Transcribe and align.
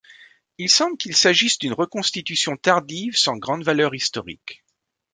Il 0.57 0.67
semble 0.67 0.97
qu’il 0.97 1.15
s’agisse 1.15 1.59
d’une 1.59 1.73
reconstitution 1.75 2.57
tardive 2.57 3.15
sans 3.15 3.37
grande 3.37 3.63
valeur 3.63 3.93
historique. 3.93 4.63